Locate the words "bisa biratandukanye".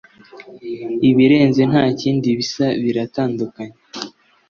2.39-3.77